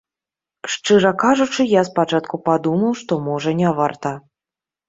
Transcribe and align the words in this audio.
Шчыра 0.75 1.11
кажучы 1.25 1.67
я 1.79 1.83
спачатку 1.89 2.35
падумаў, 2.47 2.97
што, 3.03 3.19
можа, 3.29 3.55
не 3.61 3.69
варта. 3.83 4.17